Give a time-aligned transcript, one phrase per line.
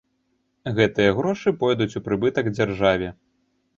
[0.79, 3.13] Гэтыя грошы пойдуць у прыбытак дзяржаве.